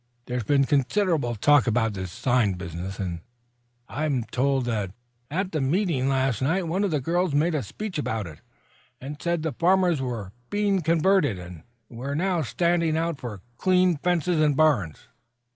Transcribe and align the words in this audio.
"There's 0.25 0.43
been 0.43 0.63
considerable 0.65 1.35
talk 1.35 1.67
about 1.67 1.93
this 1.93 2.11
sign 2.11 2.53
business, 2.53 2.97
and 2.97 3.19
I'm 3.87 4.23
told 4.23 4.65
that 4.65 4.93
at 5.29 5.51
the 5.51 5.61
meeting 5.61 6.09
last 6.09 6.41
night 6.41 6.67
one 6.67 6.83
of 6.83 6.89
the 6.89 6.99
girls 6.99 7.35
made 7.35 7.53
a 7.53 7.61
speech 7.61 7.99
about 7.99 8.25
it, 8.25 8.41
and 8.99 9.21
said 9.21 9.43
the 9.43 9.51
farmers 9.51 10.01
were 10.01 10.31
being 10.49 10.81
converted, 10.81 11.37
and 11.37 11.61
were 11.87 12.15
now 12.15 12.41
standing 12.41 12.97
out 12.97 13.19
for 13.21 13.41
clean 13.59 13.95
fences 13.97 14.41
and 14.41 14.57
barns." 14.57 15.07